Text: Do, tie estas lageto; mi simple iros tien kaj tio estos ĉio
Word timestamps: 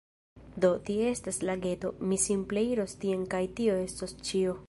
Do, 0.63 0.69
tie 0.87 1.03
estas 1.15 1.37
lageto; 1.49 1.91
mi 2.13 2.19
simple 2.25 2.65
iros 2.71 2.97
tien 3.05 3.29
kaj 3.35 3.45
tio 3.61 3.79
estos 3.87 4.19
ĉio 4.31 4.59